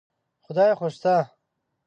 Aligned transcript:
خدای 0.45 0.71
خو 0.77 0.87
شته. 0.95 1.15